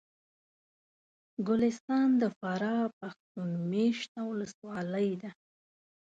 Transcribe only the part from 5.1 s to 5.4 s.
ده